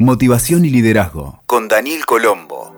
[0.00, 2.72] Motivación y liderazgo con Daniel Colombo.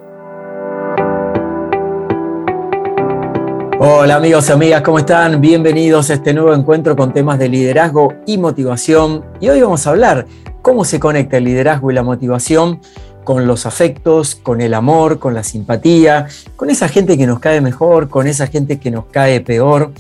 [3.79, 5.39] Hola amigos y amigas, ¿cómo están?
[5.43, 9.23] Bienvenidos a este nuevo encuentro con temas de liderazgo y motivación.
[9.39, 10.27] Y hoy vamos a hablar
[10.63, 12.81] cómo se conecta el liderazgo y la motivación
[13.25, 16.27] con los afectos, con el amor, con la simpatía,
[16.57, 19.93] con esa gente que nos cae mejor, con esa gente que nos cae peor.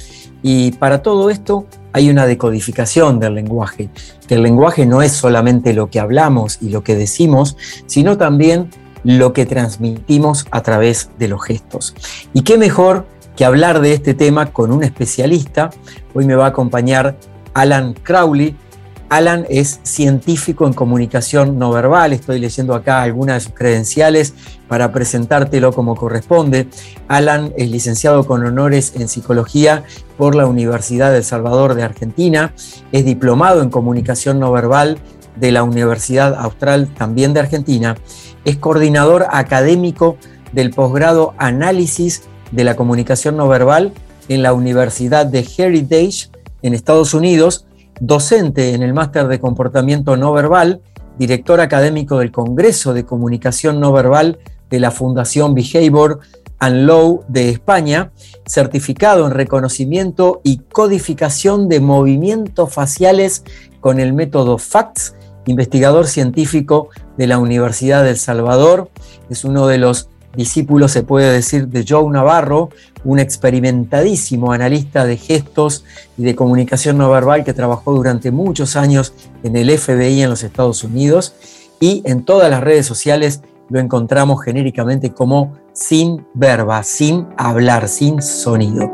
[0.43, 3.91] Y para todo esto hay una decodificación del lenguaje,
[4.27, 7.57] que el lenguaje no es solamente lo que hablamos y lo que decimos,
[7.87, 8.71] sino también
[9.05, 11.95] lo que transmitimos a través de los gestos.
[12.33, 15.71] Y qué mejor que hablar de este tema con un especialista.
[16.15, 17.17] Hoy me va a acompañar
[17.55, 18.55] Alan Crowley.
[19.11, 22.13] Alan es científico en comunicación no verbal.
[22.13, 24.35] Estoy leyendo acá algunas de credenciales
[24.69, 26.69] para presentártelo como corresponde.
[27.09, 29.83] Alan es licenciado con honores en psicología
[30.17, 32.55] por la Universidad del Salvador de Argentina.
[32.93, 34.99] Es diplomado en comunicación no verbal
[35.35, 37.97] de la Universidad Austral también de Argentina.
[38.45, 40.19] Es coordinador académico
[40.53, 43.93] del posgrado Análisis de la Comunicación No Verbal
[44.29, 46.31] en la Universidad de Heritage
[46.63, 47.67] en Estados Unidos,
[48.01, 50.81] docente en el Máster de Comportamiento No Verbal,
[51.19, 54.39] director académico del Congreso de Comunicación No Verbal
[54.71, 56.21] de la Fundación Behavior
[56.59, 58.13] and Law de España,
[58.47, 63.45] certificado en reconocimiento y codificación de movimientos faciales
[63.81, 65.15] con el método FACTS,
[65.47, 68.91] investigador científico de la Universidad del Salvador,
[69.31, 72.71] es uno de los discípulo, se puede decir, de Joe Navarro,
[73.05, 75.85] un experimentadísimo analista de gestos
[76.17, 80.43] y de comunicación no verbal que trabajó durante muchos años en el FBI en los
[80.43, 81.35] Estados Unidos
[81.81, 88.21] y en todas las redes sociales lo encontramos genéricamente como sin verba, sin hablar, sin
[88.21, 88.91] sonido.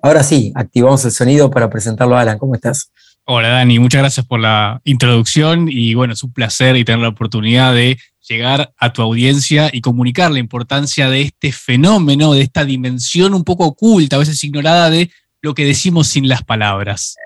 [0.00, 2.38] Ahora sí, activamos el sonido para presentarlo a Alan.
[2.38, 2.92] ¿Cómo estás?
[3.30, 7.08] Hola Dani, muchas gracias por la introducción y bueno, es un placer y tener la
[7.08, 12.64] oportunidad de llegar a tu audiencia y comunicar la importancia de este fenómeno, de esta
[12.64, 15.10] dimensión un poco oculta, a veces ignorada de
[15.42, 17.16] lo que decimos sin las palabras.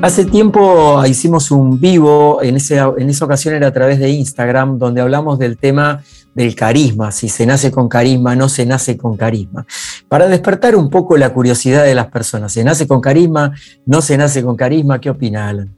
[0.00, 5.00] Hace tiempo hicimos un vivo, en, en esa ocasión era a través de Instagram, donde
[5.00, 6.04] hablamos del tema
[6.34, 9.66] del carisma, si se nace con carisma, no se nace con carisma.
[10.08, 13.52] Para despertar un poco la curiosidad de las personas, ¿se nace con carisma,
[13.86, 15.00] no se nace con carisma?
[15.00, 15.74] ¿Qué opina Alan?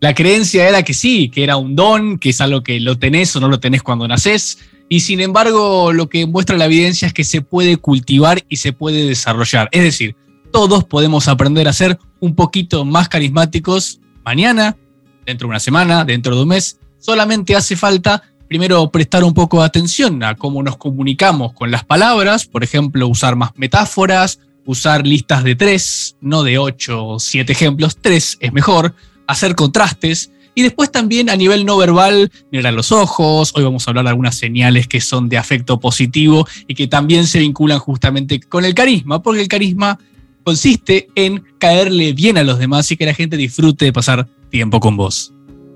[0.00, 3.36] La creencia era que sí, que era un don, que es algo que lo tenés
[3.36, 4.58] o no lo tenés cuando nacés,
[4.88, 8.72] y sin embargo lo que muestra la evidencia es que se puede cultivar y se
[8.72, 9.68] puede desarrollar.
[9.70, 10.16] Es decir,
[10.50, 14.76] todos podemos aprender a ser un poquito más carismáticos mañana,
[15.24, 16.78] dentro de una semana, dentro de un mes.
[16.98, 21.86] Solamente hace falta primero prestar un poco de atención a cómo nos comunicamos con las
[21.86, 27.52] palabras, por ejemplo, usar más metáforas, usar listas de tres, no de ocho o siete
[27.52, 28.94] ejemplos, tres es mejor,
[29.26, 30.32] hacer contrastes.
[30.54, 33.52] Y después también a nivel no verbal, mirar los ojos.
[33.54, 37.26] Hoy vamos a hablar de algunas señales que son de afecto positivo y que también
[37.26, 39.98] se vinculan justamente con el carisma, porque el carisma
[40.44, 44.78] consiste en caerle bien a los demás y que la gente disfrute de pasar tiempo
[44.78, 45.32] con vos.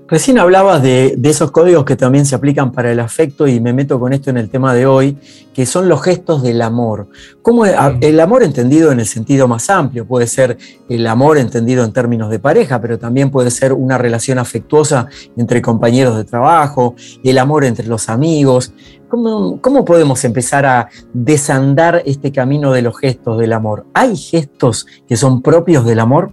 [0.09, 3.99] Recién hablabas de, esos códigos que también se aplican para el afecto y me meto
[3.99, 5.17] con esto en el tema de hoy,
[5.53, 7.09] que son los gestos del amor.
[7.41, 10.07] ¿Cómo el amor entendido en el sentido más amplio?
[10.07, 10.57] Puede ser
[10.87, 15.61] el amor entendido en términos de pareja, pero también puede ser una relación afectuosa entre
[15.61, 18.71] compañeros de trabajo, el amor entre los amigos.
[19.09, 23.85] ¿Cómo, ¿Cómo podemos empezar a desandar este camino de los gestos del amor?
[23.93, 26.31] ¿Hay gestos que son propios del amor?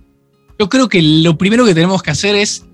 [0.61, 2.65] Yo creo que lo primero que tenemos que hacer es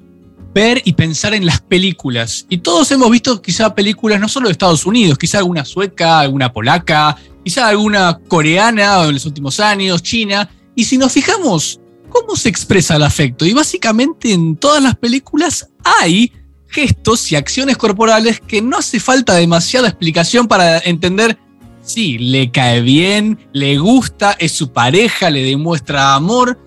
[0.53, 2.47] ver y pensar en las películas.
[2.49, 6.53] Y todos hemos visto quizá películas no solo de Estados Unidos, quizá alguna sueca, alguna
[6.53, 10.51] polaca, quizá alguna coreana en los últimos años, China.
[10.75, 13.47] Y si nos fijamos, ¿cómo se expresa el afecto?
[13.47, 16.33] Y básicamente en todas las películas hay
[16.69, 21.39] gestos y acciones corporales que no hace falta demasiada explicación para entender
[21.83, 26.59] si le cae bien, le gusta, es su pareja, le demuestra amor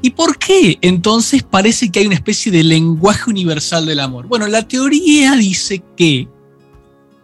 [0.00, 4.26] ¿Y por qué entonces parece que hay una especie de lenguaje universal del amor?
[4.28, 6.28] Bueno, la teoría dice que,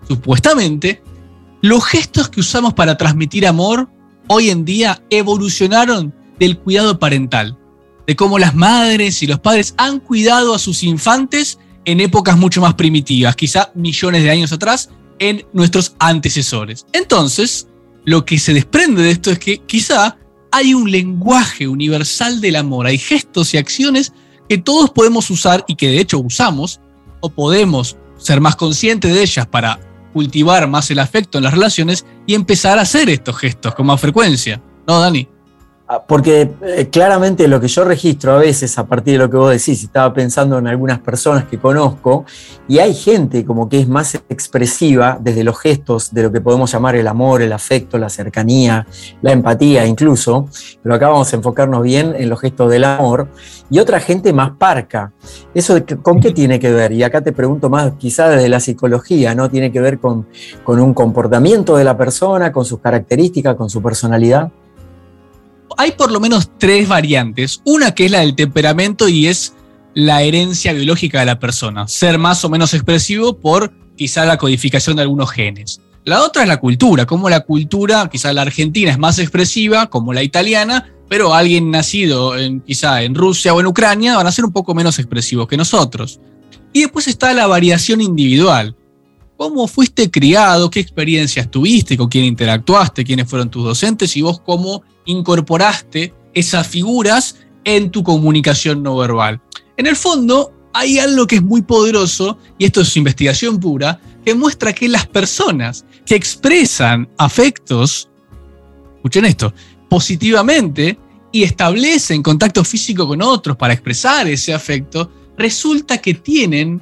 [0.09, 1.03] supuestamente,
[1.63, 3.89] los gestos que usamos para transmitir amor
[4.29, 7.57] hoy en día evolucionaron del cuidado parental,
[8.07, 12.61] de cómo las madres y los padres han cuidado a sus infantes en épocas mucho
[12.61, 16.87] más primitivas, quizá millones de años atrás, en nuestros antecesores.
[16.93, 17.69] Entonces,
[18.05, 20.19] lo que se desprende de esto es que quizá
[20.55, 24.13] hay un lenguaje universal del amor, hay gestos y acciones
[24.49, 26.81] que todos podemos usar y que de hecho usamos
[27.21, 29.81] o podemos ser más conscientes de ellas para
[30.13, 34.01] cultivar más el afecto en las relaciones y empezar a hacer estos gestos con más
[34.01, 34.63] frecuencia.
[34.87, 35.29] ¿No, Dani?
[35.87, 39.37] Ah, porque eh, claramente lo que yo registro a veces a partir de lo que
[39.37, 42.25] vos decís, estaba pensando en algunas personas que conozco,
[42.67, 46.73] y hay gente como que es más expresiva desde los gestos de lo que podemos
[46.73, 48.87] llamar el amor, el afecto, la cercanía,
[49.21, 50.49] la empatía incluso,
[50.83, 53.29] pero acá vamos a enfocarnos bien en los gestos del amor,
[53.69, 55.13] y otra gente más parca.
[55.53, 56.93] ¿Eso con qué tiene que ver?
[56.93, 59.51] Y acá te pregunto más quizá desde la psicología, ¿no?
[59.51, 60.27] ¿Tiene que ver con,
[60.65, 64.51] con un comportamiento de la persona, con sus características, con su personalidad?
[65.77, 67.61] Hay por lo menos tres variantes.
[67.65, 69.55] Una que es la del temperamento y es
[69.95, 71.87] la herencia biológica de la persona.
[71.89, 75.81] Ser más o menos expresivo por quizá la codificación de algunos genes.
[76.05, 80.13] La otra es la cultura, como la cultura, quizá la argentina es más expresiva, como
[80.13, 84.45] la italiana, pero alguien nacido en, quizá en Rusia o en Ucrania van a ser
[84.45, 86.21] un poco menos expresivos que nosotros.
[86.75, 88.77] Y después está la variación individual.
[89.37, 90.71] ¿Cómo fuiste criado?
[90.71, 91.97] ¿Qué experiencias tuviste?
[91.97, 93.05] ¿Con quién interactuaste?
[93.05, 94.17] ¿Quiénes fueron tus docentes?
[94.17, 99.41] Y vos cómo incorporaste esas figuras en tu comunicación no verbal.
[99.77, 104.35] En el fondo, hay algo que es muy poderoso, y esto es investigación pura, que
[104.35, 108.09] muestra que las personas que expresan afectos,
[108.97, 109.53] escuchen esto,
[109.89, 110.99] positivamente
[111.33, 116.81] y establecen contacto físico con otros para expresar ese afecto, resulta que tienen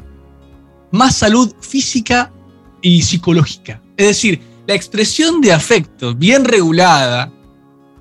[0.90, 2.32] más salud física
[2.82, 3.80] y psicológica.
[3.96, 7.32] Es decir, la expresión de afecto bien regulada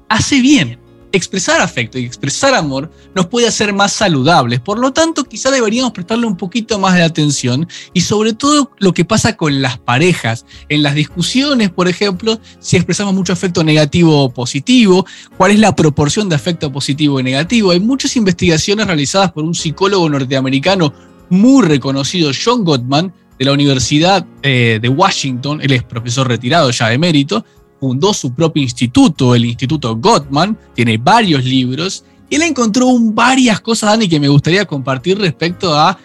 [0.09, 0.79] hace bien.
[1.13, 4.61] Expresar afecto y expresar amor nos puede hacer más saludables.
[4.61, 8.93] Por lo tanto, quizá deberíamos prestarle un poquito más de atención y sobre todo lo
[8.93, 10.45] que pasa con las parejas.
[10.69, 15.05] En las discusiones, por ejemplo, si expresamos mucho afecto negativo o positivo,
[15.35, 17.71] cuál es la proporción de afecto positivo y negativo.
[17.71, 20.93] Hay muchas investigaciones realizadas por un psicólogo norteamericano
[21.29, 25.61] muy reconocido, John Gottman, de la Universidad eh, de Washington.
[25.63, 27.43] Él es profesor retirado ya de mérito
[27.79, 33.89] fundó su propio instituto, el Instituto Gottman, tiene varios libros, y él encontró varias cosas,
[33.89, 35.97] Dani, que me gustaría compartir respecto a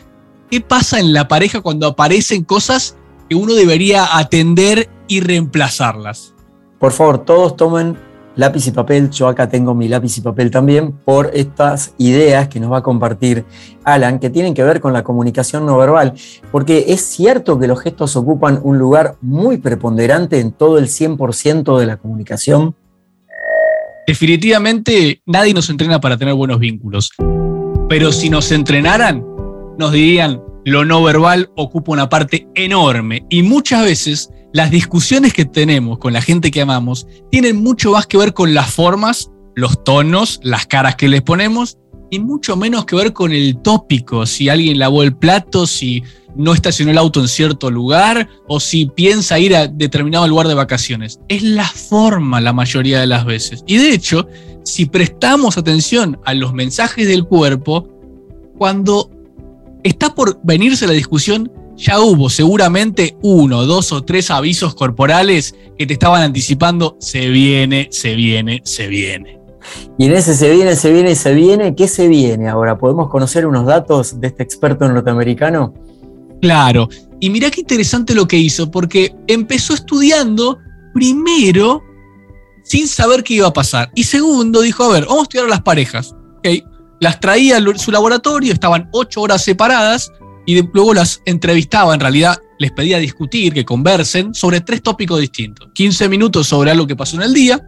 [0.50, 2.96] qué pasa en la pareja cuando aparecen cosas
[3.28, 6.32] que uno debería atender y reemplazarlas.
[6.78, 7.98] Por favor, todos tomen
[8.36, 12.60] lápiz y papel, yo acá tengo mi lápiz y papel también, por estas ideas que
[12.60, 13.44] nos va a compartir
[13.84, 16.14] Alan, que tienen que ver con la comunicación no verbal,
[16.52, 21.78] porque es cierto que los gestos ocupan un lugar muy preponderante en todo el 100%
[21.78, 22.76] de la comunicación.
[24.06, 27.10] Definitivamente nadie nos entrena para tener buenos vínculos,
[27.88, 29.24] pero si nos entrenaran,
[29.78, 35.44] nos dirían, lo no verbal ocupa una parte enorme y muchas veces las discusiones que
[35.44, 39.84] tenemos con la gente que amamos tienen mucho más que ver con las formas, los
[39.84, 41.78] tonos, las caras que les ponemos
[42.10, 46.02] y mucho menos que ver con el tópico, si alguien lavó el plato, si
[46.36, 50.54] no estacionó el auto en cierto lugar o si piensa ir a determinado lugar de
[50.54, 51.18] vacaciones.
[51.28, 53.64] Es la forma la mayoría de las veces.
[53.66, 54.28] Y de hecho,
[54.64, 57.88] si prestamos atención a los mensajes del cuerpo,
[58.58, 59.10] cuando
[59.82, 65.86] está por venirse la discusión, ya hubo seguramente uno, dos o tres avisos corporales que
[65.86, 69.38] te estaban anticipando, se viene, se viene, se viene.
[69.98, 72.78] Y en ese se viene, se viene, se viene, ¿qué se viene ahora?
[72.78, 75.74] ¿Podemos conocer unos datos de este experto norteamericano?
[76.40, 76.88] Claro,
[77.20, 80.58] y mirá qué interesante lo que hizo, porque empezó estudiando
[80.94, 81.82] primero
[82.64, 83.90] sin saber qué iba a pasar.
[83.94, 86.14] Y segundo, dijo, a ver, vamos a estudiar a las parejas.
[86.38, 86.62] Okay
[87.00, 90.12] las traía a su laboratorio, estaban ocho horas separadas
[90.46, 95.68] y luego las entrevistaba, en realidad les pedía discutir, que conversen sobre tres tópicos distintos.
[95.74, 97.60] 15 minutos sobre algo que pasó en el día,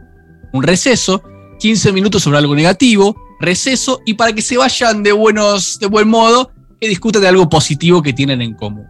[0.52, 1.22] un receso,
[1.58, 6.08] 15 minutos sobre algo negativo, receso, y para que se vayan de, buenos, de buen
[6.08, 8.86] modo, que discutan de algo positivo que tienen en común.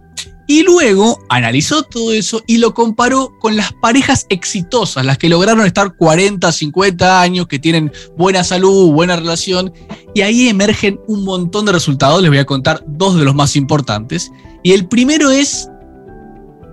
[0.50, 5.66] Y luego analizó todo eso y lo comparó con las parejas exitosas, las que lograron
[5.66, 9.74] estar 40, 50 años, que tienen buena salud, buena relación.
[10.14, 12.22] Y ahí emergen un montón de resultados.
[12.22, 14.32] Les voy a contar dos de los más importantes.
[14.62, 15.68] Y el primero es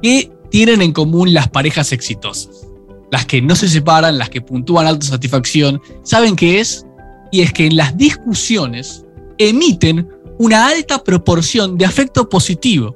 [0.01, 2.65] que tienen en común las parejas exitosas.
[3.11, 5.81] Las que no se separan, las que puntúan alta satisfacción.
[6.01, 6.85] ¿Saben qué es?
[7.29, 9.03] Y es que en las discusiones
[9.37, 10.07] emiten
[10.39, 12.95] una alta proporción de afecto positivo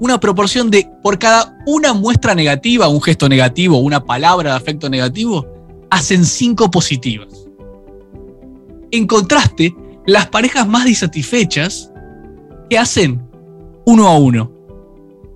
[0.00, 4.88] una proporción de por cada una muestra negativa, un gesto negativo, una palabra de afecto
[4.88, 5.46] negativo,
[5.90, 7.46] hacen cinco positivas.
[8.90, 9.74] En contraste,
[10.06, 11.92] las parejas más disatisfechas,
[12.70, 13.22] ¿qué hacen?
[13.84, 14.52] Uno a uno.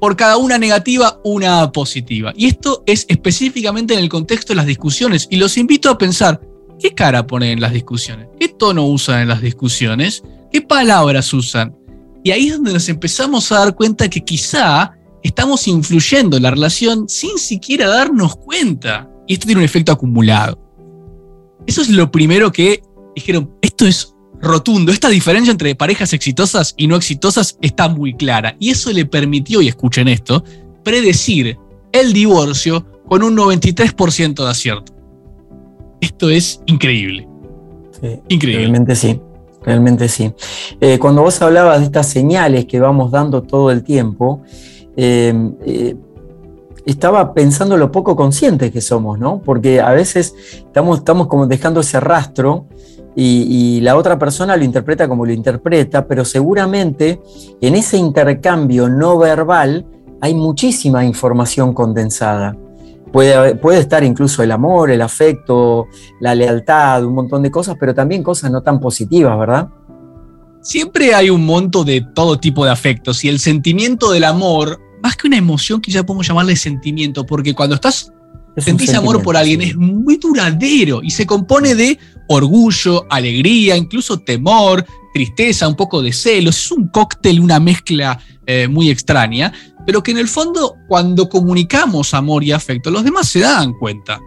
[0.00, 2.32] Por cada una negativa, una positiva.
[2.36, 5.28] Y esto es específicamente en el contexto de las discusiones.
[5.30, 6.40] Y los invito a pensar,
[6.80, 8.28] ¿qué cara ponen en las discusiones?
[8.40, 10.22] ¿Qué tono usan en las discusiones?
[10.50, 11.76] ¿Qué palabras usan?
[12.24, 16.50] Y ahí es donde nos empezamos a dar cuenta que quizá estamos influyendo en la
[16.50, 19.08] relación sin siquiera darnos cuenta.
[19.26, 20.58] Y esto tiene un efecto acumulado.
[21.66, 22.82] Eso es lo primero que
[23.14, 28.56] dijeron, esto es rotundo, esta diferencia entre parejas exitosas y no exitosas está muy clara.
[28.58, 30.44] Y eso le permitió, y escuchen esto,
[30.82, 31.56] predecir
[31.92, 34.92] el divorcio con un 93% de acierto.
[36.00, 37.28] Esto es increíble.
[38.28, 38.62] increíble.
[38.62, 39.20] Realmente sí,
[39.64, 40.32] realmente sí.
[40.80, 44.42] Eh, cuando vos hablabas de estas señales que vamos dando todo el tiempo,
[44.96, 45.32] eh,
[45.64, 45.96] eh,
[46.84, 49.40] estaba pensando lo poco conscientes que somos, ¿no?
[49.40, 52.66] Porque a veces estamos, estamos como dejando ese rastro
[53.14, 57.20] y, la otra persona lo interpreta como lo interpreta, pero seguramente
[57.60, 59.84] en ese intercambio no verbal
[60.20, 62.56] hay muchísima información condensada.
[63.12, 65.88] Puede, puede, estar incluso el amor, el afecto,
[66.20, 69.68] la lealtad, un montón de cosas, pero también cosas no tan positivas, ¿verdad?
[70.62, 75.16] Siempre hay un monto de todo tipo de afectos y el sentimiento del amor, más
[75.16, 78.12] que una emoción, quizá podemos llamarle sentimiento, porque cuando estás
[78.58, 84.84] sentís amor por alguien, es muy duradero y se compone de orgullo, alegría, incluso temor,
[85.14, 86.56] tristeza, un poco de celos.
[86.56, 89.52] Es un cóctel, una mezcla eh, muy extraña,
[89.86, 94.20] pero que en el fondo cuando comunicamos amor y afecto, los demás se dan cuenta.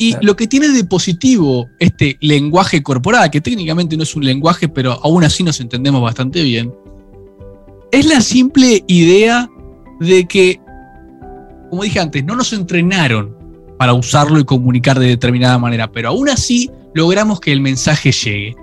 [0.00, 4.68] Y lo que tiene de positivo este lenguaje corporal, que técnicamente no es un lenguaje,
[4.68, 6.72] pero aún así nos entendemos bastante bien,
[7.90, 9.48] es la simple idea
[9.98, 10.60] de que,
[11.70, 13.37] como dije antes, no nos entrenaron
[13.78, 18.56] para usarlo y comunicar de determinada manera, pero aún así logramos que el mensaje llegue.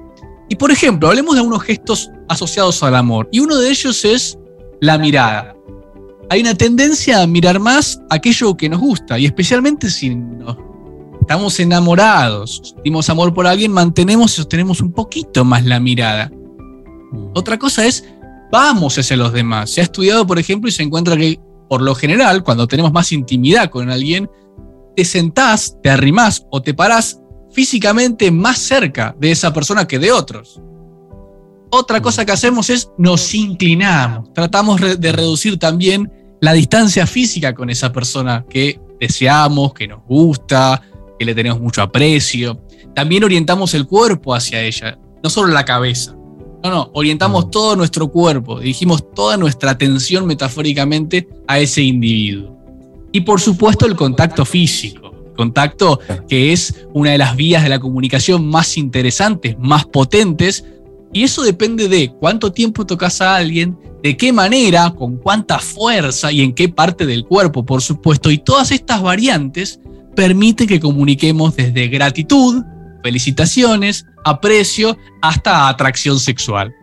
[0.50, 4.38] Y por ejemplo, hablemos de unos gestos asociados al amor, y uno de ellos es
[4.82, 5.56] la mirada.
[6.30, 10.18] Hay una tendencia a mirar más aquello que nos gusta, y especialmente si
[11.22, 16.32] estamos enamorados, sentimos amor por alguien, mantenemos y sostenemos un poquito más la mirada.
[17.12, 17.30] Mm.
[17.34, 18.06] Otra cosa es,
[18.52, 19.72] vamos hacia los demás.
[19.72, 23.12] Se ha estudiado, por ejemplo, y se encuentra que, por lo general, cuando tenemos más
[23.12, 24.30] intimidad con alguien,
[24.96, 27.20] te sentás, te arrimás o te parás
[27.52, 30.62] físicamente más cerca de esa persona que de otros.
[31.72, 36.12] Otra cosa que hacemos es nos inclinamos, tratamos de reducir también
[36.42, 40.82] la distancia física con esa persona que deseamos, que nos gusta,
[41.18, 42.62] que le tenemos mucho aprecio.
[42.94, 46.16] También orientamos el cuerpo hacia ella, no solo la cabeza.
[46.64, 52.55] No, no, orientamos todo nuestro cuerpo, dirigimos toda nuestra atención metafóricamente a ese individuo.
[53.16, 57.80] Y por supuesto el contacto físico, contacto que es una de las vías de la
[57.80, 60.66] comunicación más interesantes, más potentes,
[61.14, 66.30] y eso depende de cuánto tiempo tocas a alguien, de qué manera, con cuánta fuerza
[66.30, 69.80] y en qué parte del cuerpo, por supuesto, y todas estas variantes
[70.14, 72.64] permiten que comuniquemos desde gratitud,
[73.02, 76.76] felicitaciones, aprecio, hasta atracción sexual.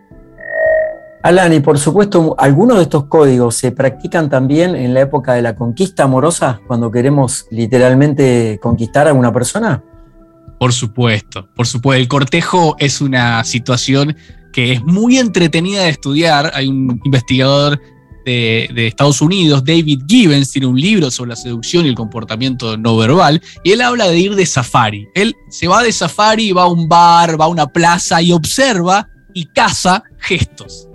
[1.23, 5.43] Alan, y por supuesto, algunos de estos códigos se practican también en la época de
[5.43, 9.85] la conquista amorosa, cuando queremos literalmente conquistar a una persona.
[10.59, 12.01] Por supuesto, por supuesto.
[12.01, 14.17] El cortejo es una situación
[14.53, 16.51] que es muy entretenida de estudiar.
[16.55, 17.81] Hay un investigador
[18.25, 22.97] de, Estados Unidos, David Gibbons, tiene un libro sobre la seducción y el comportamiento no
[22.97, 25.09] verbal, y él habla de ir de safari.
[25.15, 29.09] Él se va de safari, va a un bar, va a una plaza y observa
[29.35, 30.89] y caza gestos.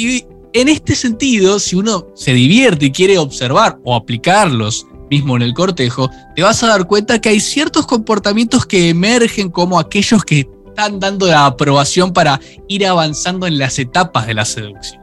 [0.00, 5.42] Y en este sentido, si uno se divierte y quiere observar o aplicarlos mismo en
[5.42, 10.24] el cortejo, te vas a dar cuenta que hay ciertos comportamientos que emergen como aquellos
[10.24, 15.02] que están dando la aprobación para ir avanzando en las etapas de la seducción.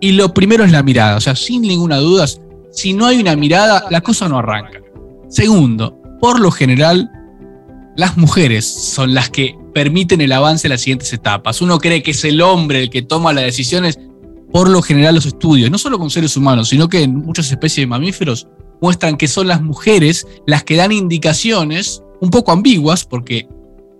[0.00, 2.26] Y lo primero es la mirada, o sea, sin ninguna duda,
[2.72, 4.80] si no hay una mirada, la cosa no arranca.
[5.28, 7.10] Segundo, por lo general,
[7.96, 11.60] las mujeres son las que permiten el avance en las siguientes etapas.
[11.60, 13.98] Uno cree que es el hombre el que toma las decisiones,
[14.52, 17.82] por lo general los estudios, no solo con seres humanos, sino que en muchas especies
[17.82, 18.48] de mamíferos,
[18.80, 23.48] muestran que son las mujeres las que dan indicaciones un poco ambiguas, porque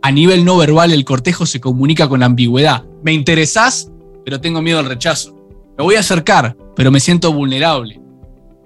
[0.02, 2.84] a nivel no verbal el cortejo se comunica con ambigüedad.
[3.02, 3.90] Me interesás,
[4.24, 5.34] pero tengo miedo al rechazo.
[5.76, 8.00] Me voy a acercar, pero me siento vulnerable.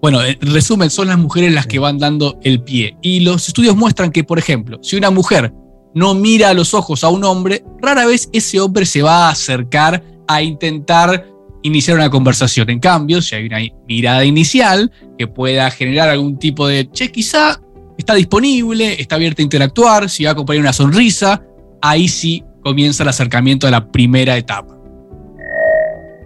[0.00, 2.96] Bueno, en resumen, son las mujeres las que van dando el pie.
[3.00, 5.52] Y los estudios muestran que, por ejemplo, si una mujer
[5.94, 9.30] no mira a los ojos a un hombre, rara vez ese hombre se va a
[9.30, 11.26] acercar a intentar
[11.64, 12.70] iniciar una conversación.
[12.70, 17.60] En cambio, si hay una mirada inicial que pueda generar algún tipo de, che, quizá
[17.98, 21.42] está disponible, está abierta a interactuar, si va a acompañar una sonrisa,
[21.80, 24.73] ahí sí comienza el acercamiento a la primera etapa.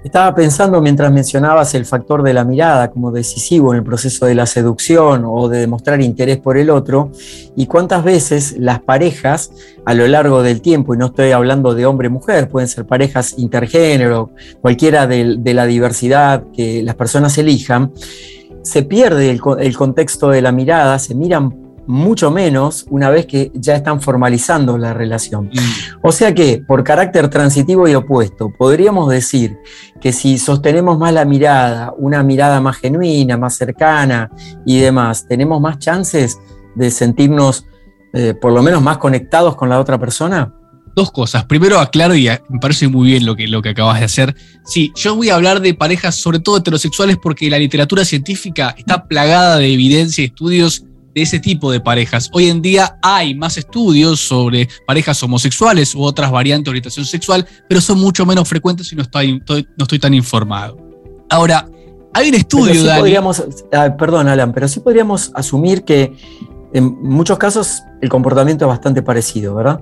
[0.05, 4.35] Estaba pensando mientras mencionabas el factor de la mirada como decisivo en el proceso de
[4.37, 7.11] la seducción o de demostrar interés por el otro,
[7.57, 9.51] y cuántas veces las parejas
[9.85, 14.31] a lo largo del tiempo, y no estoy hablando de hombre-mujer, pueden ser parejas intergénero,
[14.61, 17.93] cualquiera de, la diversidad que las personas elijan,
[18.63, 23.51] se pierde el, el contexto de la mirada, se miran mucho menos una vez que
[23.55, 25.47] ya están formalizando la relación.
[25.47, 25.97] Mm.
[26.03, 29.57] O sea que, por carácter transitivo y opuesto, podríamos decir
[30.01, 34.31] que si sostenemos más la mirada, una mirada más genuina, más cercana
[34.67, 36.39] y demás, tenemos más chances
[36.75, 37.67] de sentirnos
[38.13, 40.55] eh, por lo menos más conectados con la otra persona.
[40.95, 41.45] Dos cosas.
[41.45, 44.35] Primero aclaro y a- me parece muy bien lo que, lo que acabas de hacer.
[44.65, 49.07] Sí, yo voy a hablar de parejas sobre todo heterosexuales porque la literatura científica está
[49.07, 52.29] plagada de evidencia y estudios de ese tipo de parejas.
[52.33, 57.47] Hoy en día hay más estudios sobre parejas homosexuales u otras variantes de orientación sexual,
[57.69, 60.77] pero son mucho menos frecuentes y no estoy, estoy- no estoy tan informado.
[61.31, 61.67] Ahora,
[62.15, 63.01] hay un estudio, sí Dani.
[63.01, 66.13] podríamos, ah, perdón, Alan, pero sí podríamos asumir que
[66.73, 69.81] en muchos casos el comportamiento es bastante parecido, ¿verdad?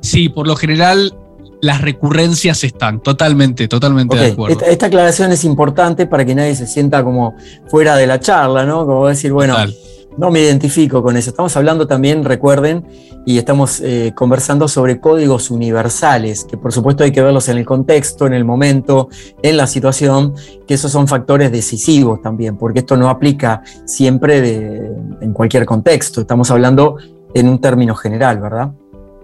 [0.00, 1.12] Sí, por lo general
[1.60, 4.52] las recurrencias están totalmente, totalmente de acuerdo.
[4.56, 7.34] Esta, esta aclaración es importante para que nadie se sienta como
[7.66, 8.86] fuera de la charla, ¿no?
[8.86, 9.74] Como decir, bueno, Total.
[10.18, 11.30] No me identifico con eso.
[11.30, 12.84] Estamos hablando también, recuerden,
[13.24, 17.64] y estamos eh, conversando sobre códigos universales, que por supuesto hay que verlos en el
[17.64, 19.08] contexto, en el momento,
[19.42, 20.34] en la situación,
[20.66, 26.20] que esos son factores decisivos también, porque esto no aplica siempre de- en cualquier contexto.
[26.20, 26.96] Estamos hablando
[27.34, 28.72] en un término general, ¿verdad?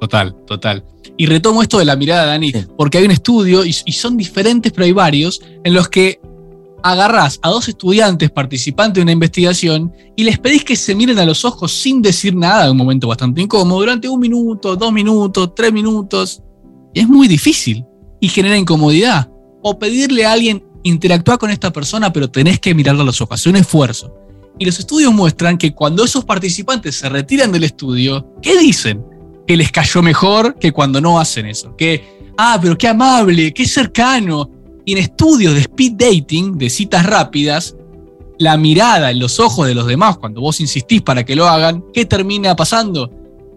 [0.01, 0.85] Total, total.
[1.17, 2.67] Y retomo esto de la mirada, Dani, Sí.
[2.77, 6.21] porque hay un estudio, y, y son diferentes, pero hay varios, en los que
[6.85, 11.25] agarrás a dos estudiantes participantes de una investigación y les pedís que se miren a
[11.25, 15.73] los ojos sin decir nada, un momento bastante incómodo, durante un minuto, dos minutos, tres
[15.73, 16.43] minutos.
[16.93, 17.85] Y es muy difícil
[18.21, 19.31] y genera incomodidad.
[19.63, 23.41] O pedirle a alguien, interactúa con esta persona, pero tenés que mirarla a los ojos,
[23.41, 24.15] hacer un esfuerzo.
[24.59, 29.03] Y los estudios muestran que cuando esos participantes se retiran del estudio, ¿qué dicen?
[29.47, 31.77] que les cayó mejor que cuando no hacen eso.
[31.77, 34.51] Que, ah, pero qué amable, qué cercano.
[34.85, 37.77] Y en estudios de speed dating, de citas rápidas,
[38.39, 41.85] la mirada en los ojos de los demás, cuando vos insistís para que lo hagan,
[41.93, 43.11] ¿qué termina pasando?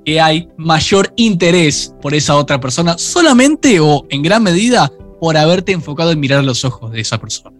[0.05, 5.71] Que hay mayor interés por esa otra persona, solamente o en gran medida por haberte
[5.71, 7.56] enfocado en mirar los ojos de esa persona.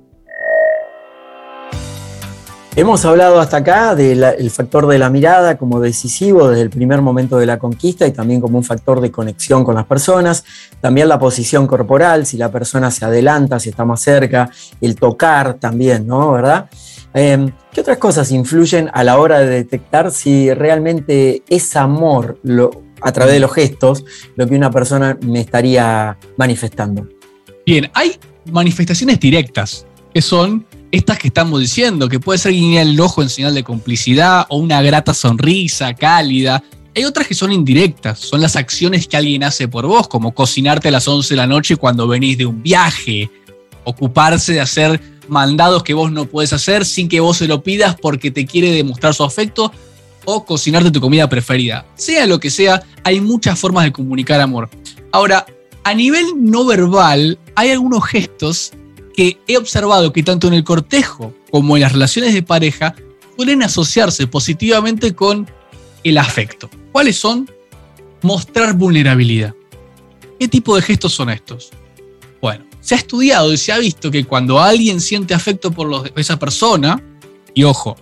[2.78, 7.40] Hemos hablado hasta acá del factor de la mirada como decisivo desde el primer momento
[7.40, 10.46] de la conquista y también como un factor de conexión con las personas.
[10.80, 15.56] También la posición corporal, si la persona se adelanta, si está más cerca, el tocar
[15.56, 16.34] también, ¿no?
[16.34, 16.70] ¿Verdad?
[17.16, 22.38] Eh, ¿Qué otras cosas influyen a la hora de detectar si realmente es amor
[23.02, 27.08] a través de los gestos lo que una persona me estaría manifestando?
[27.66, 28.18] Bien, hay
[28.52, 33.30] manifestaciones directas, que son estas que estamos diciendo, que puede ser guiñar el ojo en
[33.30, 36.64] señal de complicidad o una grata sonrisa cálida.
[36.96, 40.88] Hay otras que son indirectas, son las acciones que alguien hace por vos, como cocinarte
[40.88, 43.30] a las 11 de la noche cuando venís de un viaje,
[43.84, 47.96] ocuparse de hacer mandados que vos no podés hacer sin que vos se lo pidas
[48.02, 49.72] porque te quiere demostrar su afecto,
[50.30, 51.86] o cocinarte tu comida preferida.
[51.96, 54.70] Sea lo que sea, hay muchas formas de comunicar amor.
[55.14, 55.46] Ahora,
[55.86, 58.74] a nivel no verbal, hay algunos gestos
[59.18, 62.94] que he observado que tanto en el cortejo como en las relaciones de pareja
[63.36, 65.50] suelen asociarse positivamente con
[66.04, 66.70] el afecto.
[66.92, 67.50] ¿Cuáles son?
[68.22, 69.56] Mostrar vulnerabilidad.
[70.40, 71.72] ¿Qué tipo de gestos son estos?
[72.40, 76.38] Bueno, se ha estudiado y se ha visto que cuando alguien siente afecto por esa
[76.38, 77.02] persona,
[77.56, 77.98] y ojo,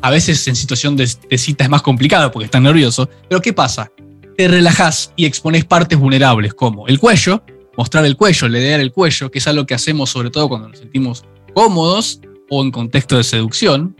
[0.00, 1.06] a veces en situación de,
[1.38, 3.92] cita es más complicado porque estás nervioso, pero ¿qué pasa?
[4.36, 7.44] Te relajás y expones partes vulnerables como el cuello,
[7.76, 10.78] mostrar el cuello, leer el cuello, que es algo que hacemos sobre todo cuando nos
[10.78, 13.96] sentimos cómodos o en contexto de seducción.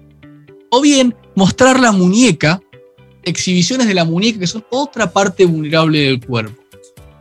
[0.70, 2.60] O bien mostrar la muñeca,
[3.24, 6.62] exhibiciones de la muñeca que son otra parte vulnerable del cuerpo.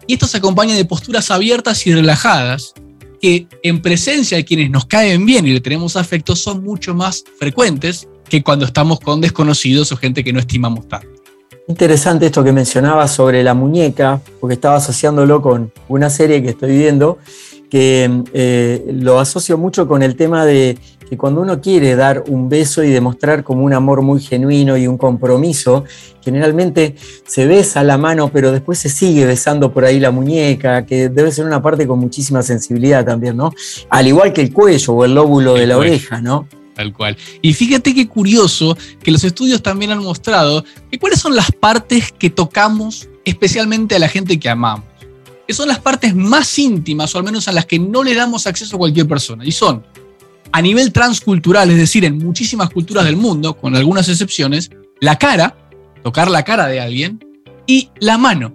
[0.08, 2.74] Y esto se acompaña de posturas abiertas y relajadas
[3.22, 7.24] que en presencia de quienes nos caen bien y le tenemos afecto son mucho más
[7.38, 11.21] frecuentes que cuando estamos con desconocidos o gente que no estimamos tanto.
[11.68, 16.78] Interesante esto que mencionabas sobre la muñeca, porque estaba asociándolo con una serie que estoy
[16.78, 17.20] viendo,
[17.70, 20.78] que eh, lo asocio mucho con el tema de
[21.10, 24.88] que cuando uno quiere dar un beso y demostrar como un amor muy genuino y
[24.88, 25.84] un compromiso,
[26.22, 26.96] generalmente
[27.26, 31.32] se besa la mano, pero después se sigue besando por ahí la muñeca, que debe
[31.32, 33.52] ser una parte con muchísima sensibilidad también, ¿no?
[33.90, 36.48] Al igual que el cuello o el lóbulo de la oreja, ¿no?
[36.82, 37.16] Tal cual.
[37.44, 42.12] Y fíjate qué curioso que los estudios también han mostrado que cuáles son las partes
[42.12, 44.86] que tocamos especialmente a la gente que amamos.
[45.48, 48.48] Que son las partes más íntimas, o al menos a las que no le damos
[48.48, 49.46] acceso a cualquier persona.
[49.46, 49.84] Y son,
[50.52, 55.56] a nivel transcultural, es decir, en muchísimas culturas del mundo, con algunas excepciones, la cara,
[56.04, 57.24] tocar la cara de alguien,
[57.68, 58.54] y la mano.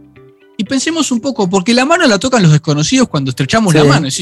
[0.59, 3.79] Y pensemos un poco, porque la mano la tocan los desconocidos cuando estrechamos Sí.
[3.79, 4.09] la mano.
[4.09, 4.19] Es,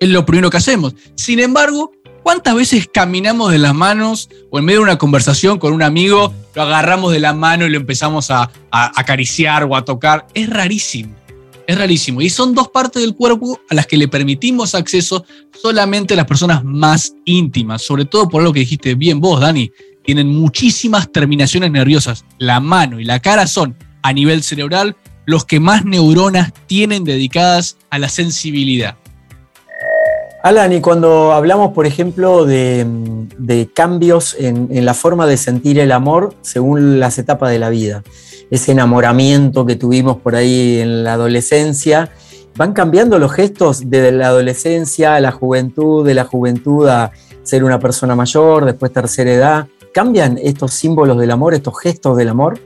[0.00, 0.94] es lo primero que hacemos.
[1.14, 5.72] Sin embargo, ¿Cuántas veces caminamos de las manos o en medio de una conversación con
[5.72, 10.26] un amigo, lo agarramos de la mano y lo empezamos a, acariciar o a tocar?
[10.34, 11.14] Es rarísimo,
[11.66, 12.20] es rarísimo.
[12.20, 15.24] Y son dos partes del cuerpo a las que le permitimos acceso
[15.62, 19.70] solamente a las personas más íntimas, sobre todo por lo que dijiste bien vos, Dani.
[20.04, 22.24] Tienen muchísimas terminaciones nerviosas.
[22.38, 27.78] La mano y la cara son, a nivel cerebral, los que más neuronas tienen dedicadas
[27.90, 28.99] a la sensibilidad.
[30.42, 36.34] Alan, y cuando hablamos, por ejemplo, de, cambios en, la forma de sentir el amor
[36.40, 38.02] según las etapas de la vida,
[38.50, 42.10] ese enamoramiento que tuvimos por ahí en la adolescencia,
[42.56, 47.62] van cambiando los gestos desde la adolescencia a la juventud, de la juventud a ser
[47.62, 49.66] una persona mayor, después tercera edad.
[49.92, 52.58] ¿Cambian estos símbolos del amor, estos gestos del amor?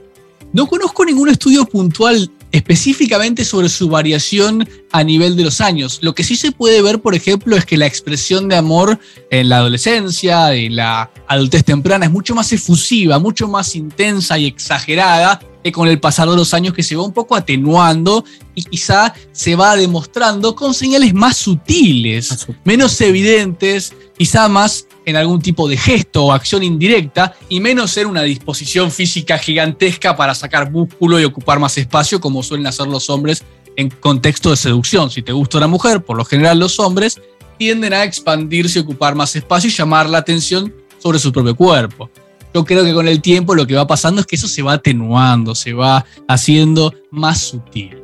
[0.53, 5.99] No conozco ningún estudio puntual específicamente sobre su variación a nivel de los años.
[6.01, 8.97] Lo que sí se puede ver, por ejemplo, es que la expresión de amor
[9.29, 14.45] en la adolescencia, en la adultez temprana, es mucho más efusiva, mucho más intensa y
[14.45, 18.23] exagerada que con el pasar de los años que se va un poco atenuando
[18.53, 25.41] y quizá se va demostrando con señales más sutiles, menos evidentes, quizá más en algún
[25.41, 30.69] tipo de gesto o acción indirecta y menos ser una disposición física gigantesca para sacar
[30.69, 33.43] músculo y ocupar más espacio como suelen hacer los hombres
[33.75, 35.09] en contexto de seducción.
[35.09, 37.19] Si te gusta una mujer, por lo general los hombres
[37.57, 42.11] tienden a expandirse y ocupar más espacio y llamar la atención sobre su propio cuerpo.
[42.55, 44.71] Yo creo que con el tiempo lo que va pasando es que eso se va
[44.71, 48.01] atenuando, se va haciendo más sutil.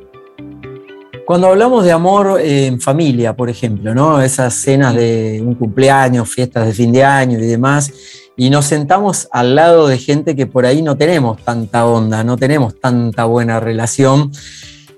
[1.24, 4.20] Cuando hablamos de amor en familia, por ejemplo, ¿no?
[4.20, 7.94] Esas cenas de un cumpleaños, fiestas de fin de año y demás,
[8.36, 12.36] y nos sentamos al lado de gente que por ahí no tenemos tanta onda, no
[12.36, 14.32] tenemos tanta buena relación.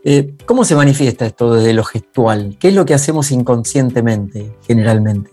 [0.03, 2.57] Eh, ¿Cómo se manifiesta esto desde lo gestual?
[2.59, 5.31] ¿Qué es lo que hacemos inconscientemente, generalmente?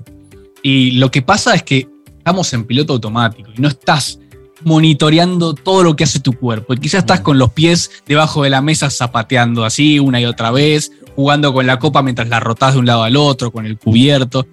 [0.62, 1.91] Y lo que pasa es que
[2.22, 4.20] estamos en piloto automático y no estás
[4.64, 6.76] monitoreando todo lo que hace tu cuerpo.
[6.76, 10.52] Y quizás estás con los pies debajo de la mesa zapateando así una y otra
[10.52, 13.80] vez, jugando con la copa mientras la rotás de un lado al otro, con el
[13.80, 14.46] cubierto.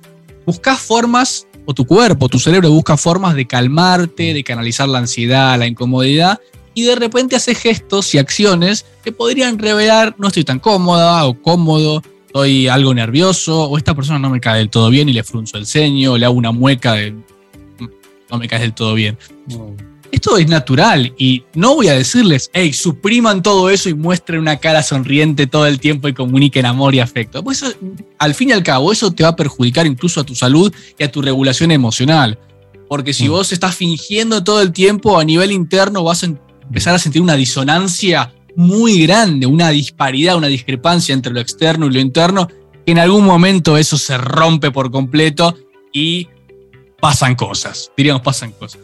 [0.47, 5.59] Buscas formas, o tu cuerpo, tu cerebro busca formas de calmarte, de canalizar la ansiedad,
[5.59, 6.41] la incomodidad,
[6.73, 11.35] y de repente haces gestos y acciones que podrían revelar no estoy tan cómoda o
[11.43, 15.23] cómodo, estoy algo nervioso, o esta persona no me cae del todo bien y le
[15.23, 17.15] frunzo el ceño, o le hago una mueca de
[18.31, 19.19] no me caes del todo bien
[20.11, 24.57] esto es natural y no voy a decirles, hey, supriman todo eso y muestren una
[24.57, 27.43] cara sonriente todo el tiempo y comuniquen amor y afecto.
[27.43, 27.65] Pues
[28.19, 31.05] al fin y al cabo, eso te va a perjudicar incluso a tu salud y
[31.05, 32.39] a tu regulación emocional.
[32.89, 33.31] Porque si mm.
[33.31, 37.37] vos estás fingiendo todo el tiempo a nivel interno, vas a empezar a sentir una
[37.37, 42.99] disonancia muy grande, una disparidad, una discrepancia entre lo externo y lo interno, que en
[42.99, 45.57] algún momento eso se rompe por completo
[45.93, 46.29] y
[47.01, 48.81] pasan cosas, diríamos, pasan cosas.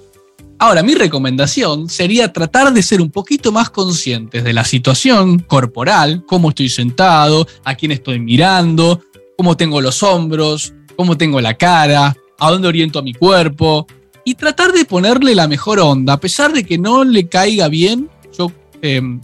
[0.58, 6.24] Ahora, mi recomendación sería tratar de ser un poquito más conscientes de la situación corporal,
[6.26, 9.00] cómo estoy sentado, a quién estoy mirando,
[9.36, 13.86] cómo tengo los hombros, cómo tengo la cara, a dónde oriento a mi cuerpo,
[14.24, 18.08] y tratar de ponerle la mejor onda, a pesar de que no le caiga bien,
[18.36, 18.50] yo
[18.80, 19.20] em,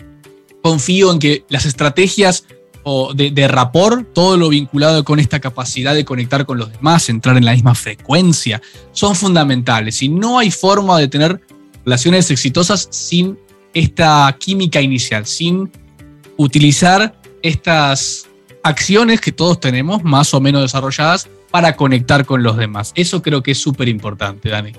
[0.62, 2.44] confío en que las estrategias
[3.14, 7.36] de, de rapport, todo lo vinculado con esta capacidad de conectar con los demás, entrar
[7.36, 8.60] en la misma frecuencia,
[8.92, 10.02] son fundamentales.
[10.02, 11.40] Y no hay forma de tener
[11.84, 13.38] relaciones exitosas sin
[13.74, 15.70] esta química inicial, sin
[16.36, 18.28] utilizar estas
[18.62, 22.92] acciones que todos tenemos más o menos desarrolladas para conectar con los demás.
[22.94, 24.72] Eso creo que es súper importante, Dani.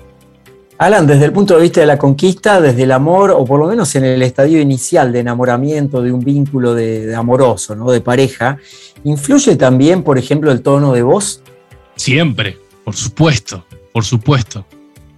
[0.82, 3.68] Alan, desde el punto de vista de la conquista, desde el amor, o por lo
[3.68, 7.88] menos en el estadio inicial de enamoramiento, de un vínculo de, amoroso, ¿no?
[7.92, 8.58] de pareja,
[9.04, 11.40] ¿influye también, por ejemplo, el tono de voz?
[11.94, 14.66] Siempre, por supuesto, por supuesto.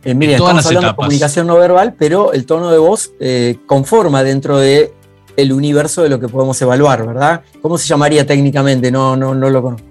[0.04, 4.22] Eh, mire, estamos hablando de comunicación no verbal, pero el tono de voz eh, conforma
[4.22, 4.92] dentro de
[5.34, 7.40] el universo de lo que podemos evaluar, ¿verdad?
[7.62, 8.92] ¿Cómo se llamaría técnicamente?
[8.92, 9.88] No, no, no lo conozco.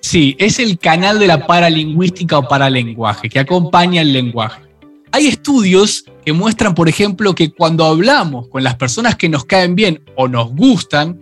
[0.00, 4.71] Sí, es el canal de la paralingüística o paralenguaje, que acompaña el lenguaje.
[5.14, 9.74] Hay estudios que muestran, por ejemplo, que cuando hablamos con las personas que nos caen
[9.74, 11.20] bien o nos gustan,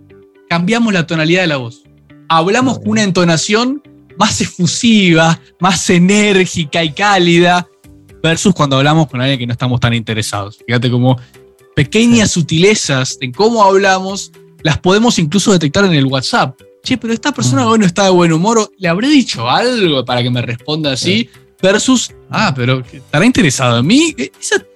[0.48, 1.83] cambiamos la tonalidad de la voz.
[2.29, 3.83] Hablamos con una entonación
[4.16, 7.68] más efusiva, más enérgica y cálida,
[8.22, 10.59] versus cuando hablamos con alguien que no estamos tan interesados.
[10.64, 11.18] Fíjate cómo
[11.74, 14.31] pequeñas sutilezas en cómo hablamos
[14.62, 16.61] las podemos incluso detectar en el WhatsApp.
[16.85, 20.22] Che, pero esta persona hoy no está de buen humor, ¿le habré dicho algo para
[20.22, 21.29] que me responda así?
[21.62, 24.14] Versus, ah, pero ¿estará interesado en mí?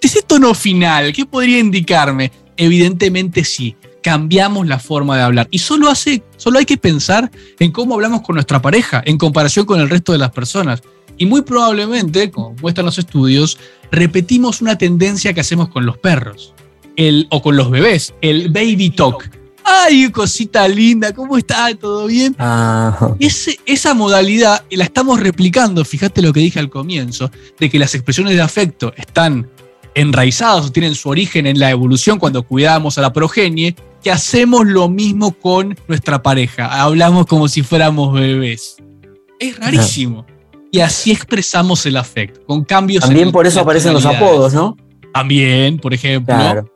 [0.03, 2.31] Ese, tono final, ¿qué podría indicarme?
[2.57, 5.49] Evidentemente sí, cambiamos la forma de hablar.
[5.51, 9.66] Y solo, hace, solo hay que pensar en cómo hablamos con nuestra pareja en comparación
[9.66, 10.83] con el resto de las personas.
[11.16, 13.59] Y muy probablemente, como muestran los estudios,
[13.90, 16.55] repetimos una tendencia que hacemos con los perros
[17.31, 19.31] o con los bebés, el baby talk.
[19.64, 21.12] ¡Ay, cosita linda!
[21.12, 21.74] ¿Cómo está?
[21.74, 22.37] ¿Todo bien?
[22.38, 23.14] Ah,
[23.64, 28.35] esa modalidad la estamos replicando, fíjate lo que dije al comienzo, de que las expresiones
[28.35, 29.48] de afecto están
[29.94, 34.66] enraizadas o tienen su origen en la evolución cuando cuidábamos a la progenie, que hacemos
[34.66, 36.83] lo mismo con nuestra pareja.
[36.83, 38.77] Hablamos como si fuéramos bebés.
[39.38, 40.27] Es rarísimo.
[40.70, 43.05] Y así expresamos el afecto, con cambios.
[43.05, 44.77] También en por eso aparecen los apodos, ¿no?
[45.12, 46.35] También, por ejemplo.
[46.35, 46.73] Claro.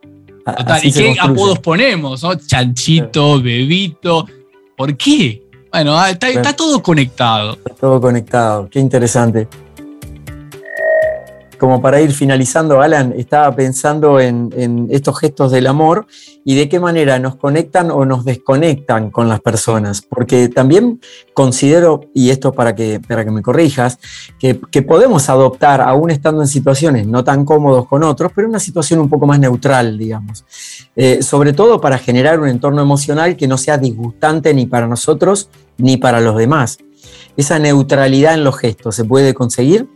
[0.49, 1.31] A- Total, así ¿Y qué construye.
[1.33, 2.23] apodos ponemos?
[2.23, 2.35] no?
[2.35, 4.25] Chanchito, bebito.
[4.77, 5.41] ¿Por qué?
[5.71, 7.53] Bueno, ah, está, está todo conectado.
[7.53, 9.47] Está todo conectado, qué interesante.
[11.59, 16.07] Como para ir finalizando, Alan, estaba pensando en, en estos gestos del amor
[16.45, 20.01] y de qué manera nos conectan o nos desconectan con las personas.
[20.01, 21.01] Porque también
[21.33, 23.99] considero, y esto para que, para que me corrijas,
[24.39, 28.59] que, que podemos adoptar, aún estando en situaciones no tan cómodos con otros, pero una
[28.59, 30.45] situación un poco más neutral, digamos.
[30.95, 35.49] Eh, sobre todo para generar un entorno emocional que no sea disgustante ni para nosotros
[35.77, 36.77] ni para los demás.
[37.35, 39.87] Esa neutralidad en los gestos, ¿se puede conseguir?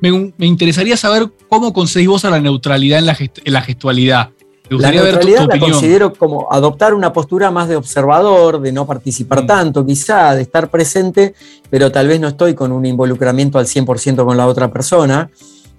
[0.00, 3.60] Me, me interesaría saber cómo conseguís vos a la neutralidad en la, gest- en la
[3.62, 4.30] gestualidad.
[4.70, 7.76] Me La gustaría ver tu, tu neutralidad la considero como adoptar una postura más de
[7.76, 9.46] observador, de no participar Mm.
[9.46, 11.34] tanto, quizá, de estar presente,
[11.68, 15.28] pero tal vez no estoy con un involucramiento al 100% con la otra persona.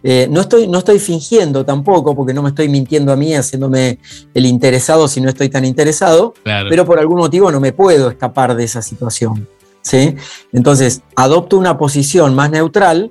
[0.03, 3.99] Eh, no, estoy, no estoy fingiendo tampoco, porque no me estoy mintiendo a mí, haciéndome
[4.33, 6.67] el interesado si no estoy tan interesado, Claro.
[6.69, 9.47] pero por algún motivo no me puedo escapar de esa situación.
[9.83, 10.15] ¿sí?
[10.51, 13.09] Entonces, adopto una posición más neutral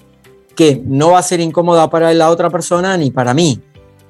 [0.57, 3.61] que no va a ser incómoda para la otra persona ni para mí.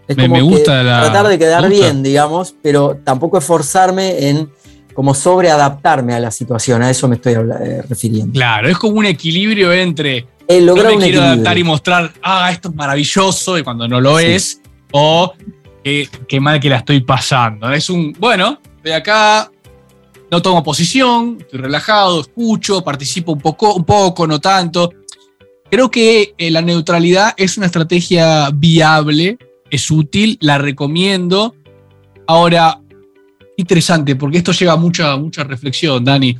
[0.08, 3.38] Es Me- como me que gusta la- tratar de quedar me bien, digamos, pero tampoco
[3.38, 4.50] esforzarme en
[4.94, 8.32] como sobreadaptarme a la situación, a eso me estoy eh, refiriendo.
[8.32, 11.32] Claro, es como un equilibrio entre El no lograr me un quiero equilibrio.
[11.32, 14.26] adaptar y mostrar, ah, esto es maravilloso, y cuando no lo Sí.
[14.26, 14.60] es,
[14.92, 15.32] o
[15.84, 17.70] eh, qué mal que la estoy pasando.
[17.72, 19.50] Es un, bueno, de acá
[20.30, 24.90] no tomo posición, estoy relajado, escucho, participo un poco, un poco, no tanto.
[25.70, 29.38] Creo que eh, la neutralidad es una estrategia viable,
[29.70, 31.54] es útil, la recomiendo.
[32.26, 32.80] Ahora,
[33.56, 36.36] interesante, porque esto lleva mucha, mucha reflexión, Dani.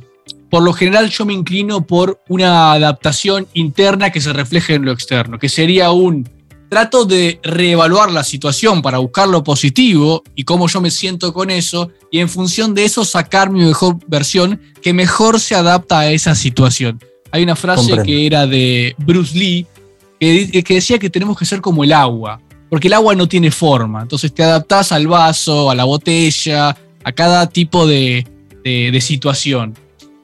[0.49, 4.91] Por lo general yo me inclino por una adaptación interna que se refleje en lo
[4.91, 6.29] externo, que sería un
[6.69, 11.51] trato de reevaluar la situación para buscar lo positivo y cómo yo me siento con
[11.51, 16.11] eso y en función de eso sacar mi mejor versión que mejor se adapta a
[16.11, 16.99] esa situación.
[17.31, 18.03] Hay una frase Comprendo.
[18.05, 19.65] que era de Bruce Lee
[20.19, 22.39] que, decía que tenemos que ser como el agua,
[22.69, 27.11] porque el agua no tiene forma, entonces te adaptás al vaso, a la botella, a
[27.11, 28.27] cada tipo de,
[28.63, 29.73] de- de situación.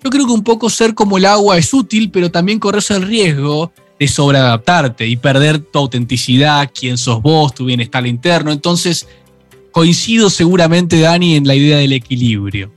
[0.04, 3.02] Yo creo que un poco ser como el agua es útil, pero también corres el
[3.02, 8.52] riesgo de sobreadaptarte y perder tu autenticidad, quién sos vos, tu bienestar interno.
[8.52, 9.08] Entonces,
[9.72, 12.72] coincido seguramente, Dani, en la idea del equilibrio.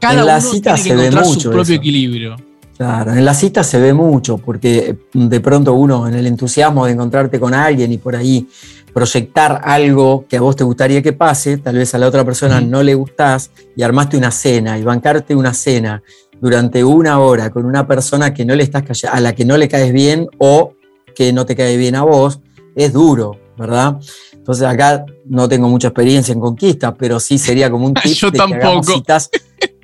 [0.00, 1.72] Cada En la uno cita tiene que encontrar su propio eso.
[1.74, 2.36] equilibrio.
[2.78, 6.92] Claro, en la cita se ve mucho, porque de pronto uno en el entusiasmo de
[6.92, 8.48] encontrarte con alguien y por ahí
[8.94, 12.60] proyectar algo que a vos te gustaría que pase, tal vez a la otra persona
[12.60, 16.04] no le gustás y armaste una cena y bancarte una cena
[16.40, 19.68] durante una hora con una persona que no le estás a la que no le
[19.68, 20.74] caes bien o
[21.16, 22.38] que no te cae bien a vos,
[22.76, 23.98] es duro, ¿verdad?
[24.32, 28.30] Entonces acá no tengo mucha experiencia en conquista, pero sí sería como un tip Yo
[28.30, 28.84] de que tampoco.
[28.84, 29.30] citas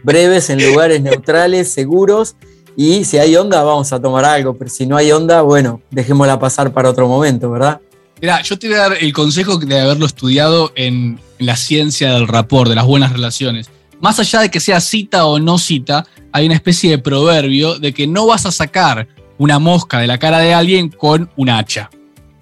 [0.05, 2.37] breves en lugares neutrales, seguros
[2.77, 6.39] y si hay onda, vamos a tomar algo, pero si no hay onda, bueno, dejémosla
[6.39, 7.81] pasar para otro momento, ¿verdad?
[8.21, 12.13] Mira, yo te voy a dar el consejo de haberlo estudiado en, en la ciencia
[12.15, 13.71] del rapport, de las buenas relaciones.
[14.01, 17.93] Más allá de que sea cita o no cita, hay una especie de proverbio de
[17.93, 19.09] que no vas a sacar
[19.39, 21.91] una mosca de la cara de alguien con un hacha.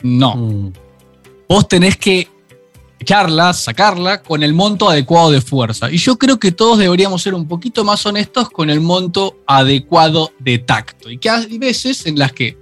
[0.02, 0.36] No.
[0.36, 0.72] Mm,
[1.52, 2.28] Vos tenés que
[3.02, 5.90] echarla, sacarla con el monto adecuado de fuerza.
[5.90, 10.32] Y yo creo que todos deberíamos ser un poquito más honestos con el monto adecuado
[10.38, 11.10] de tacto.
[11.10, 12.56] Y que hay veces en las que,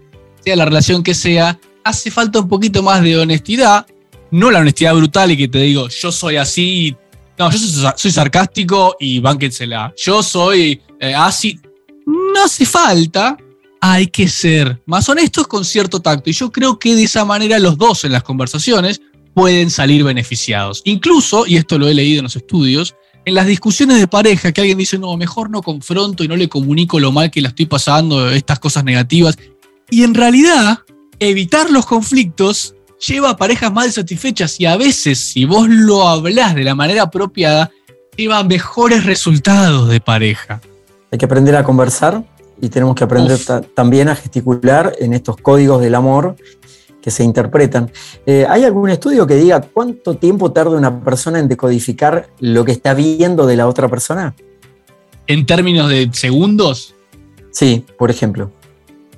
[0.44, 3.86] sea la relación que sea, hace falta un poquito más de honestidad.
[4.30, 6.96] No la honestidad brutal y que te digo, yo soy así.
[7.38, 7.58] No, yo
[7.96, 9.92] soy, sarcástico y bánquensela.
[9.96, 11.60] Yo soy eh, así.
[12.06, 13.36] No hace falta.
[13.82, 16.28] Hay que ser más honestos con cierto tacto.
[16.28, 19.00] Y yo creo que de esa manera los dos en las conversaciones
[19.34, 20.82] pueden salir beneficiados.
[20.84, 24.60] Incluso, y esto lo he leído en los estudios, en las discusiones de pareja que
[24.60, 27.66] alguien dice, no, mejor no confronto y no le comunico lo mal que la estoy
[27.66, 29.36] pasando, estas cosas negativas.
[29.90, 30.78] Y en realidad,
[31.18, 32.74] evitar los conflictos
[33.06, 37.04] lleva a parejas más satisfechas y a veces, si vos lo hablás de la manera
[37.04, 37.70] apropiada,
[38.16, 40.60] lleva a mejores resultados de pareja.
[41.10, 42.22] Hay que aprender a conversar
[42.62, 43.38] Y tenemos que aprender
[43.74, 46.36] también a gesticular en estos códigos del amor
[47.02, 47.90] que se interpretan.
[48.26, 52.72] Eh, ¿Hay algún estudio que diga cuánto tiempo tarda una persona en decodificar lo que
[52.72, 54.34] está viendo de la otra persona?
[55.26, 56.94] ¿En términos de segundos?
[57.52, 58.50] Sí, por ejemplo.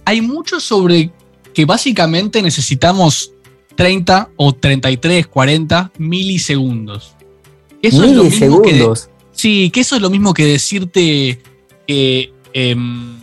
[0.04, 1.10] Hay mucho sobre
[1.54, 3.32] que básicamente necesitamos
[3.76, 7.14] 30 o 33, 40 milisegundos.
[7.80, 9.08] Eso milisegundos.
[9.32, 11.40] sí, que eso es lo mismo que decirte
[11.86, 13.21] que em,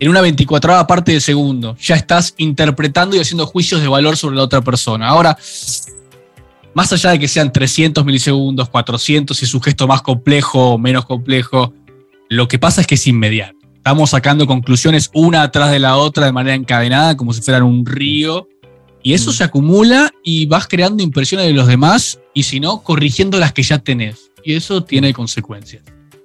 [0.00, 4.36] en una 24 parte de segundo ya estás interpretando y haciendo juicios de valor sobre
[4.36, 5.06] la otra persona.
[5.06, 5.36] Ahora,
[6.74, 10.78] más allá de que sean 300 milisegundos, 400, si es un gesto más complejo o
[10.78, 11.74] menos complejo,
[12.28, 13.56] lo que pasa es que es inmediato.
[13.76, 17.84] Estamos sacando conclusiones una atrás de la otra de manera encadenada, como si fueran un
[17.84, 18.48] río,
[19.02, 19.34] y eso mm.
[19.34, 23.62] se acumula y vas creando impresiones de los demás, y si no, corrigiendo las que
[23.62, 24.30] ya tenés.
[24.44, 25.82] Y eso tiene consecuencias.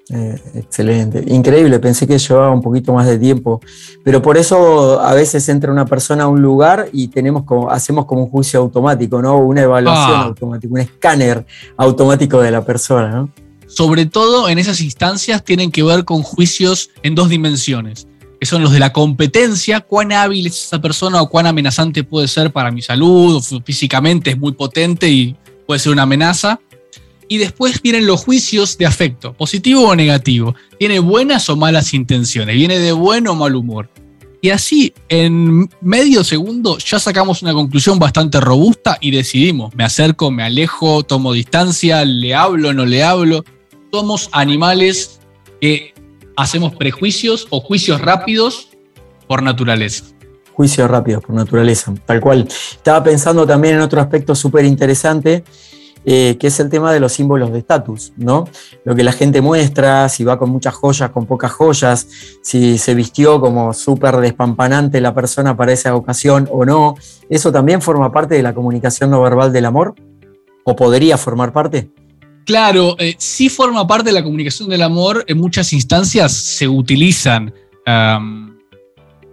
[0.07, 3.59] Eh, excelente, increíble, pensé que llevaba un poquito más de tiempo,
[4.03, 8.05] pero por eso a veces entra una persona a un lugar y tenemos como, hacemos
[8.05, 9.37] como un juicio automático, ¿no?
[9.39, 10.23] Una evaluación ah.
[10.25, 11.43] automática, un escáner
[11.75, 13.27] automático de la persona,
[13.65, 18.07] Sobre todo en esas instancias tienen que ver con juicios en dos dimensiones,
[18.39, 22.27] que son los de la competencia, cuán hábil es esa persona o cuán amenazante puede
[22.27, 26.59] ser para mi salud, o físicamente es muy potente y puede ser una amenaza
[27.27, 30.55] y después vienen los juicios de afecto, positivo o negativo.
[30.77, 33.89] Tiene buenas o malas intenciones, viene de buen o mal humor.
[34.41, 40.29] Y así, en medio segundo, ya sacamos una conclusión bastante robusta y decidimos, me acerco,
[40.29, 43.43] me alejo, tomo distancia, le hablo, no le hablo.
[43.91, 45.19] Somos animales
[45.59, 45.95] que
[46.37, 48.69] hacemos prejuicios o juicios rápidos
[49.27, 50.05] por naturaleza.
[50.53, 52.47] Juicios rápidos por naturaleza, tal cual.
[52.47, 55.43] Estaba pensando también en otro aspecto súper interesante
[56.07, 58.47] eh, que es el tema de los símbolos de estatus, ¿no?
[58.83, 62.07] Lo que la gente muestra, si va con muchas joyas, con pocas joyas,
[62.43, 66.95] si se vistió como súper despampanante la persona para esa ocasión o no,
[67.27, 69.95] ¿eso también forma parte de la comunicación no verbal del amor?
[70.63, 71.89] ¿O podría formar parte?
[72.45, 75.23] Claro, eh, sí forma parte de la comunicación del amor.
[75.27, 77.53] En muchas instancias se utilizan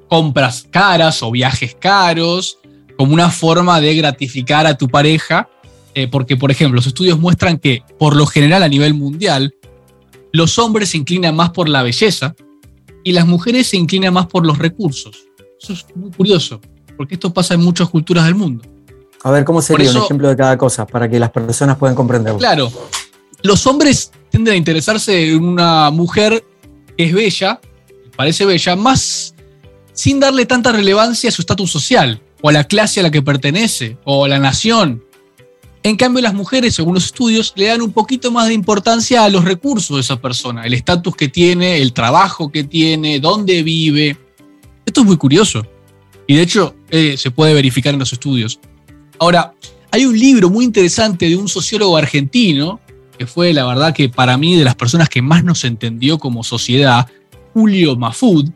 [0.08, 2.58] compras caras o viajes caros
[2.98, 5.48] como una forma de gratificar a tu pareja
[5.94, 9.54] eh, porque, por ejemplo, los estudios muestran que, por lo general a nivel mundial,
[10.32, 12.34] los hombres se inclinan más por la belleza
[13.04, 15.26] y las mujeres se inclinan más por los recursos.
[15.60, 16.60] Eso es muy curioso,
[16.96, 18.64] porque esto pasa en muchas culturas del mundo.
[19.24, 22.38] A ver, ¿cómo sería un ejemplo de cada cosa para que las personas puedan comprenderlo?
[22.38, 22.72] Claro,
[23.42, 26.44] los hombres tienden a interesarse en una mujer
[26.96, 27.60] que es bella,
[28.16, 29.34] parece bella, más
[29.92, 33.22] sin darle tanta relevancia a su estatus social, o a la clase a la que
[33.22, 35.04] pertenece, o a la nación,
[35.84, 39.28] en cambio, las mujeres, según los estudios, le dan un poquito más de importancia a
[39.28, 44.16] los recursos de esa persona, el estatus que tiene, el trabajo que tiene, dónde vive.
[44.86, 45.66] Esto es muy curioso.
[46.28, 48.60] Y de hecho, eh, se puede verificar en los estudios.
[49.18, 49.54] Ahora,
[49.90, 52.80] hay un libro muy interesante de un sociólogo argentino,
[53.18, 56.44] que fue la verdad que para mí de las personas que más nos entendió como
[56.44, 57.08] sociedad,
[57.52, 58.48] Julio Mafud,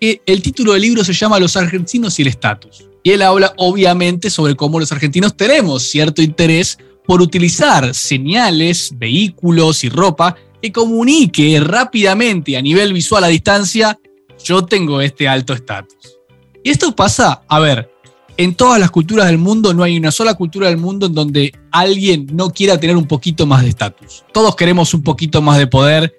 [0.00, 2.87] que el título del libro se llama Los argentinos y el estatus.
[3.08, 9.82] Y él habla obviamente sobre cómo los argentinos tenemos cierto interés por utilizar señales, vehículos
[9.82, 13.98] y ropa que comunique rápidamente a nivel visual a distancia,
[14.44, 16.18] yo tengo este alto estatus.
[16.62, 17.90] Y esto pasa, a ver,
[18.36, 21.54] en todas las culturas del mundo no hay una sola cultura del mundo en donde
[21.70, 24.22] alguien no quiera tener un poquito más de estatus.
[24.34, 26.14] Todos queremos un poquito más de poder,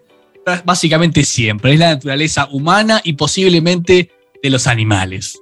[0.65, 1.73] básicamente siempre.
[1.73, 4.10] Es la naturaleza humana y posiblemente
[4.41, 5.39] de los animales.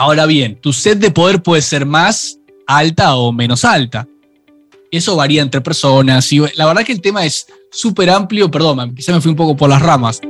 [0.00, 4.06] Ahora bien, tu sed de poder puede ser más alta o menos alta.
[4.92, 6.32] Eso varía entre personas.
[6.32, 8.48] Y la verdad que el tema es súper amplio.
[8.48, 10.20] Perdón, quizá me fui un poco por las ramas.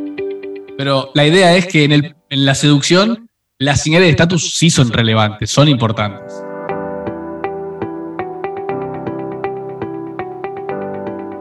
[0.78, 3.28] Pero la idea es que en, en la seducción
[3.58, 6.47] las señales de estatus sí son relevantes, son importantes.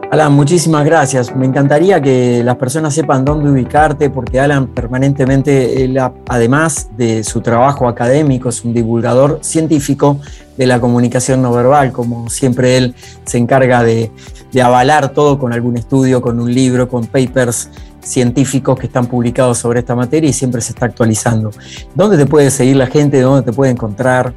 [0.10, 1.36] Alan, muchísimas gracias.
[1.36, 5.94] Me encantaría que las personas sepan dónde ubicarte, porque Alan permanentemente,
[6.30, 10.22] además de su trabajo académico, es un divulgador científico
[10.56, 14.10] de la comunicación no verbal, como siempre él se encarga de,
[14.64, 17.70] avalar todo con algún estudio, con un libro, con papers
[18.02, 21.52] científicos que están publicados sobre esta materia y siempre se está actualizando.
[21.94, 23.20] ¿Dónde te puede seguir la gente?
[23.20, 24.34] ¿Dónde te puede encontrar?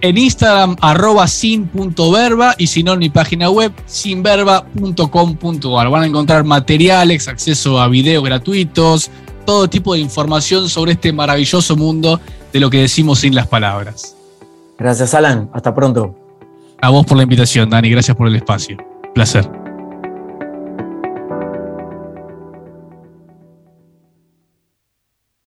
[0.00, 5.90] En Instagram arroba sin.verba y si no en mi página web sinverba.com.ar.
[5.90, 9.10] Van a encontrar materiales, acceso a videos gratuitos,
[9.44, 12.20] todo tipo de información sobre este maravilloso mundo
[12.52, 14.16] de lo que decimos sin las palabras.
[14.78, 16.14] Gracias Alan, hasta pronto.
[16.80, 18.76] A vos por la invitación, Dani, gracias por el espacio.
[19.14, 19.67] Placer.